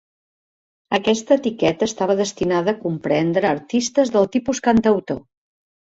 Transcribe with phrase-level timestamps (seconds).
[0.97, 5.25] Aquesta etiqueta estava destinada a comprendre artistes del tipus cantautor.